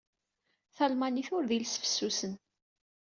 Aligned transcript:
Talmanit 0.75 1.27
ur 1.35 1.43
d 1.45 1.51
iles 1.57 1.75
fessusen. 1.83 2.33